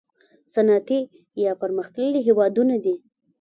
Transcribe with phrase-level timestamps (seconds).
[0.53, 0.99] صنعتي
[1.43, 2.95] یا پرمختللي هیوادونه دي.